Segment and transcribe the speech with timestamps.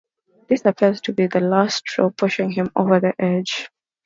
[0.49, 3.69] This appears to be the last straw, pushing him over the edge.